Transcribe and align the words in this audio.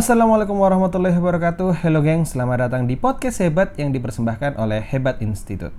Assalamualaikum 0.00 0.56
warahmatullahi 0.56 1.12
wabarakatuh. 1.12 1.84
Hello 1.84 2.00
geng, 2.00 2.24
selamat 2.24 2.72
datang 2.72 2.88
di 2.88 2.96
podcast 2.96 3.44
Hebat 3.44 3.76
yang 3.76 3.92
dipersembahkan 3.92 4.56
oleh 4.56 4.80
Hebat 4.80 5.20
Institute. 5.20 5.76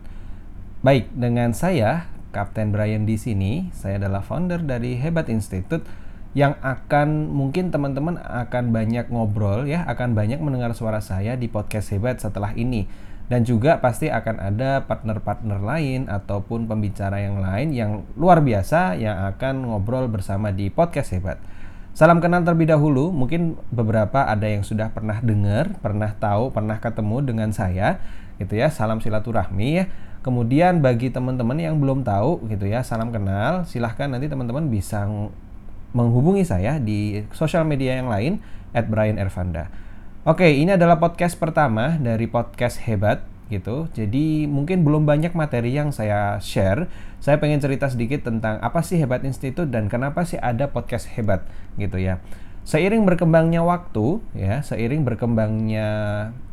Baik, 0.85 1.09
dengan 1.09 1.57
saya 1.57 2.05
Kapten 2.29 2.69
Brian 2.69 3.09
di 3.09 3.17
sini. 3.17 3.73
Saya 3.73 3.97
adalah 3.97 4.21
founder 4.21 4.61
dari 4.61 4.93
Hebat 4.93 5.25
Institute 5.25 5.89
yang 6.37 6.53
akan 6.61 7.33
mungkin 7.33 7.73
teman-teman 7.73 8.21
akan 8.21 8.69
banyak 8.69 9.09
ngobrol 9.09 9.65
ya, 9.65 9.89
akan 9.89 10.13
banyak 10.13 10.37
mendengar 10.37 10.77
suara 10.77 11.01
saya 11.01 11.33
di 11.33 11.49
podcast 11.49 11.89
Hebat 11.89 12.21
setelah 12.21 12.53
ini. 12.53 12.85
Dan 13.25 13.41
juga 13.41 13.81
pasti 13.81 14.13
akan 14.13 14.37
ada 14.37 14.85
partner-partner 14.85 15.57
lain 15.65 16.05
ataupun 16.05 16.69
pembicara 16.69 17.25
yang 17.25 17.41
lain 17.41 17.73
yang 17.73 18.05
luar 18.13 18.45
biasa 18.45 19.01
yang 19.01 19.17
akan 19.33 19.65
ngobrol 19.65 20.05
bersama 20.13 20.53
di 20.53 20.69
podcast 20.69 21.09
Hebat. 21.09 21.41
Salam 21.91 22.23
kenal 22.23 22.47
terlebih 22.47 22.71
dahulu, 22.71 23.11
mungkin 23.11 23.59
beberapa 23.67 24.23
ada 24.23 24.47
yang 24.47 24.63
sudah 24.63 24.95
pernah 24.95 25.19
dengar, 25.19 25.75
pernah 25.83 26.15
tahu, 26.15 26.47
pernah 26.55 26.79
ketemu 26.79 27.19
dengan 27.19 27.49
saya, 27.51 27.99
gitu 28.39 28.55
ya. 28.55 28.71
Salam 28.71 29.03
silaturahmi 29.03 29.69
ya. 29.75 29.85
Kemudian 30.23 30.79
bagi 30.79 31.11
teman-teman 31.11 31.59
yang 31.59 31.75
belum 31.83 32.07
tahu, 32.07 32.47
gitu 32.47 32.63
ya, 32.63 32.79
salam 32.87 33.11
kenal. 33.11 33.67
Silahkan 33.67 34.07
nanti 34.07 34.31
teman-teman 34.31 34.71
bisa 34.71 35.03
menghubungi 35.91 36.47
saya 36.47 36.79
di 36.79 37.27
sosial 37.35 37.67
media 37.67 37.99
yang 37.99 38.07
lain 38.07 38.39
@brian 38.71 39.19
ervanda. 39.19 39.67
Oke, 40.23 40.47
ini 40.47 40.77
adalah 40.77 40.95
podcast 41.01 41.35
pertama 41.35 41.99
dari 41.99 42.29
podcast 42.29 42.79
hebat 42.87 43.25
gitu. 43.51 43.91
Jadi 43.91 44.47
mungkin 44.47 44.87
belum 44.87 45.03
banyak 45.03 45.35
materi 45.35 45.75
yang 45.75 45.91
saya 45.91 46.39
share. 46.39 46.87
Saya 47.19 47.37
pengen 47.37 47.59
cerita 47.59 47.91
sedikit 47.91 48.23
tentang 48.23 48.63
apa 48.63 48.79
sih 48.81 48.97
Hebat 48.97 49.27
Institute 49.27 49.67
dan 49.67 49.91
kenapa 49.91 50.23
sih 50.23 50.39
ada 50.39 50.71
podcast 50.71 51.11
hebat 51.11 51.43
gitu 51.75 51.99
ya. 51.99 52.23
Seiring 52.63 53.03
berkembangnya 53.03 53.61
waktu 53.61 54.23
ya, 54.37 54.63
seiring 54.63 55.03
berkembangnya 55.03 55.89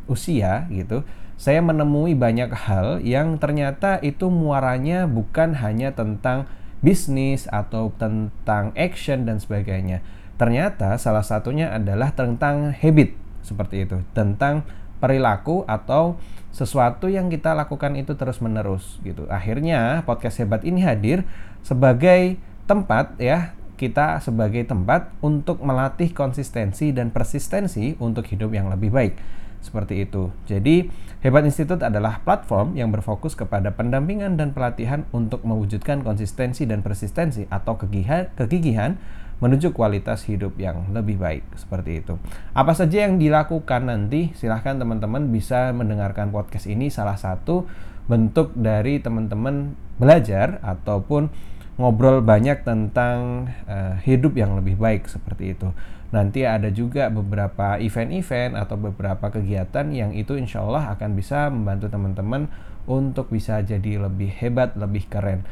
usia 0.09 0.65
gitu, 0.73 1.05
saya 1.39 1.63
menemui 1.63 2.17
banyak 2.19 2.51
hal 2.51 2.99
yang 2.99 3.39
ternyata 3.39 4.01
itu 4.03 4.27
muaranya 4.27 5.07
bukan 5.07 5.55
hanya 5.55 5.95
tentang 5.95 6.49
bisnis 6.83 7.47
atau 7.47 7.95
tentang 7.95 8.75
action 8.75 9.23
dan 9.23 9.39
sebagainya. 9.39 10.03
Ternyata 10.35 10.97
salah 10.97 11.23
satunya 11.23 11.69
adalah 11.71 12.11
tentang 12.11 12.73
habit 12.73 13.15
seperti 13.45 13.87
itu, 13.87 14.03
tentang 14.11 14.67
perilaku 14.99 15.63
atau 15.63 16.19
sesuatu 16.49 17.07
yang 17.07 17.29
kita 17.29 17.53
lakukan 17.53 17.93
itu 17.95 18.17
terus-menerus 18.17 18.97
gitu. 19.05 19.29
Akhirnya 19.29 20.01
podcast 20.03 20.41
hebat 20.41 20.65
ini 20.65 20.81
hadir 20.81 21.23
sebagai 21.61 22.41
tempat 22.65 23.17
ya 23.21 23.53
kita 23.79 24.19
sebagai 24.19 24.67
tempat 24.67 25.07
untuk 25.23 25.63
melatih 25.63 26.11
konsistensi 26.11 26.91
dan 26.91 27.15
persistensi 27.15 27.95
untuk 28.01 28.27
hidup 28.27 28.51
yang 28.51 28.67
lebih 28.67 28.91
baik. 28.91 29.15
Seperti 29.59 30.07
itu. 30.07 30.31
Jadi, 30.47 30.87
Hebat 31.19 31.43
Institute 31.43 31.83
adalah 31.83 32.23
platform 32.23 32.79
yang 32.79 32.95
berfokus 32.95 33.35
kepada 33.35 33.75
pendampingan 33.75 34.39
dan 34.39 34.55
pelatihan 34.55 35.03
untuk 35.11 35.43
mewujudkan 35.43 35.99
konsistensi 35.99 36.63
dan 36.63 36.79
persistensi 36.79 37.43
atau 37.51 37.75
kegigihan, 37.75 38.31
kegigihan 38.39 38.95
menuju 39.39 39.71
kualitas 39.71 40.27
hidup 40.27 40.59
yang 40.59 40.91
lebih 40.91 41.19
baik 41.19 41.43
seperti 41.55 42.03
itu. 42.03 42.19
Apa 42.51 42.75
saja 42.75 43.07
yang 43.07 43.15
dilakukan 43.19 43.87
nanti 43.87 44.35
silahkan 44.35 44.75
teman-teman 44.75 45.31
bisa 45.31 45.71
mendengarkan 45.71 46.31
podcast 46.31 46.67
ini 46.67 46.91
salah 46.91 47.15
satu 47.15 47.63
bentuk 48.11 48.51
dari 48.57 48.99
teman-teman 48.99 49.75
belajar 49.95 50.59
ataupun 50.63 51.31
ngobrol 51.79 52.19
banyak 52.19 52.67
tentang 52.67 53.47
uh, 53.63 53.95
hidup 54.03 54.35
yang 54.35 54.59
lebih 54.59 54.75
baik 54.75 55.07
seperti 55.07 55.55
itu. 55.55 55.71
Nanti 56.09 56.43
ada 56.43 56.67
juga 56.73 57.07
beberapa 57.07 57.77
event-event 57.79 58.57
atau 58.57 58.75
beberapa 58.75 59.29
kegiatan 59.29 59.87
yang 59.93 60.11
itu 60.11 60.35
insya 60.35 60.65
Allah 60.65 60.91
akan 60.97 61.15
bisa 61.15 61.47
membantu 61.47 61.87
teman-teman 61.87 62.49
untuk 62.89 63.29
bisa 63.29 63.61
jadi 63.61 64.01
lebih 64.09 64.33
hebat, 64.41 64.73
lebih 64.73 65.05
keren 65.05 65.45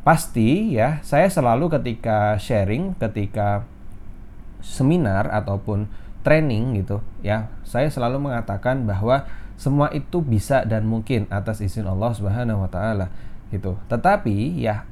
pasti 0.00 0.72
ya 0.72 1.04
saya 1.04 1.28
selalu 1.28 1.68
ketika 1.68 2.40
sharing 2.40 2.96
ketika 2.96 3.68
seminar 4.64 5.28
ataupun 5.28 5.88
training 6.24 6.80
gitu 6.80 7.04
ya 7.20 7.52
saya 7.64 7.88
selalu 7.92 8.28
mengatakan 8.28 8.88
bahwa 8.88 9.28
semua 9.60 9.92
itu 9.92 10.24
bisa 10.24 10.64
dan 10.64 10.88
mungkin 10.88 11.28
atas 11.28 11.60
izin 11.60 11.84
Allah 11.84 12.16
Subhanahu 12.16 12.64
wa 12.64 12.70
taala 12.72 13.12
gitu. 13.52 13.76
Tetapi 13.92 14.56
ya 14.56 14.88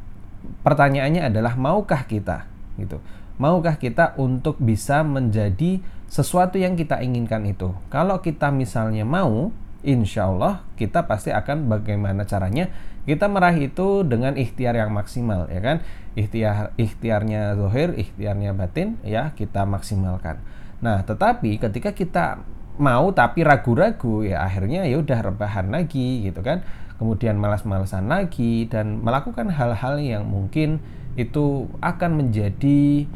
pertanyaannya 0.61 1.33
adalah 1.33 1.57
maukah 1.57 2.05
kita 2.05 2.45
gitu. 2.77 3.01
Maukah 3.41 3.81
kita 3.81 4.13
untuk 4.21 4.61
bisa 4.61 5.01
menjadi 5.07 5.81
sesuatu 6.11 6.61
yang 6.61 6.77
kita 6.77 7.01
inginkan 7.01 7.49
itu? 7.49 7.73
Kalau 7.89 8.21
kita 8.21 8.53
misalnya 8.53 9.09
mau, 9.09 9.55
insya 9.87 10.27
Allah 10.27 10.67
kita 10.75 11.07
pasti 11.07 11.31
akan 11.31 11.71
bagaimana 11.71 12.27
caranya 12.27 12.71
kita 13.07 13.25
meraih 13.25 13.73
itu 13.73 14.05
dengan 14.05 14.37
ikhtiar 14.37 14.77
yang 14.77 14.93
maksimal 14.93 15.49
ya 15.49 15.61
kan? 15.65 15.77
Ikhtiar 16.13 16.77
ikhtiarnya 16.77 17.57
zohir 17.57 17.97
ikhtiarnya 17.97 18.53
batin 18.53 19.01
ya 19.07 19.33
kita 19.33 19.65
maksimalkan. 19.65 20.43
Nah 20.85 21.07
tetapi 21.07 21.57
ketika 21.57 21.97
kita 21.97 22.45
mau 22.79 23.11
tapi 23.11 23.43
ragu-ragu 23.43 24.23
ya 24.23 24.45
akhirnya 24.45 24.85
ya 24.85 25.01
udah 25.01 25.19
rebahan 25.25 25.73
lagi 25.73 26.29
gitu 26.29 26.45
kan? 26.45 26.61
Kemudian 26.99 27.39
malas-malasan 27.39 28.11
lagi 28.11 28.67
dan 28.67 29.01
melakukan 29.01 29.55
hal-hal 29.55 30.03
yang 30.03 30.27
mungkin 30.27 30.83
itu 31.19 31.71
akan 31.81 32.11
menjadi 32.15 33.07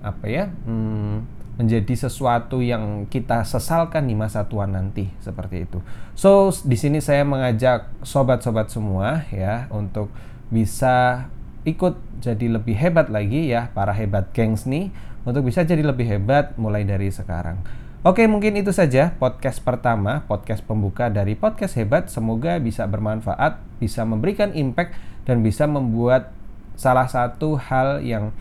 apa 0.00 0.26
ya 0.26 0.44
hmm, 0.48 1.39
menjadi 1.60 2.08
sesuatu 2.08 2.64
yang 2.64 3.04
kita 3.12 3.44
sesalkan 3.44 4.08
di 4.08 4.16
masa 4.16 4.48
tua 4.48 4.64
nanti 4.64 5.12
seperti 5.20 5.68
itu. 5.68 5.84
So 6.16 6.48
di 6.64 6.80
sini 6.80 7.04
saya 7.04 7.20
mengajak 7.28 8.00
sobat-sobat 8.00 8.72
semua 8.72 9.28
ya 9.28 9.68
untuk 9.68 10.08
bisa 10.48 11.28
ikut 11.68 12.00
jadi 12.24 12.56
lebih 12.56 12.72
hebat 12.72 13.12
lagi 13.12 13.52
ya 13.52 13.68
para 13.76 13.92
hebat 13.92 14.32
gengs 14.32 14.64
nih 14.64 14.88
untuk 15.28 15.44
bisa 15.44 15.60
jadi 15.60 15.84
lebih 15.84 16.08
hebat 16.08 16.56
mulai 16.56 16.88
dari 16.88 17.12
sekarang. 17.12 17.60
Oke, 18.00 18.24
mungkin 18.24 18.56
itu 18.56 18.72
saja 18.72 19.12
podcast 19.20 19.60
pertama, 19.60 20.24
podcast 20.24 20.64
pembuka 20.64 21.12
dari 21.12 21.36
podcast 21.36 21.76
hebat. 21.76 22.08
Semoga 22.08 22.56
bisa 22.56 22.88
bermanfaat, 22.88 23.60
bisa 23.76 24.08
memberikan 24.08 24.56
impact 24.56 24.96
dan 25.28 25.44
bisa 25.44 25.68
membuat 25.68 26.32
salah 26.80 27.04
satu 27.04 27.60
hal 27.60 28.00
yang 28.00 28.32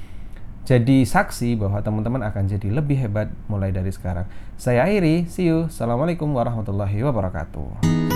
jadi 0.67 1.07
saksi 1.07 1.55
bahwa 1.55 1.79
teman-teman 1.79 2.21
akan 2.25 2.49
jadi 2.49 2.69
lebih 2.69 2.99
hebat 2.99 3.31
mulai 3.47 3.71
dari 3.71 3.89
sekarang. 3.89 4.27
Saya 4.59 4.85
akhiri, 4.85 5.25
see 5.31 5.47
you. 5.47 5.71
Assalamualaikum 5.71 6.29
warahmatullahi 6.29 6.99
wabarakatuh. 7.05 8.08